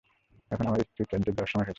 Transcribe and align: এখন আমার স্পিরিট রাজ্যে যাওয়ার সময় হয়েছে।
এখন 0.51 0.65
আমার 0.67 0.79
স্পিরিট 0.81 1.09
রাজ্যে 1.11 1.31
যাওয়ার 1.31 1.47
সময় 1.47 1.59
হয়েছে। 1.59 1.69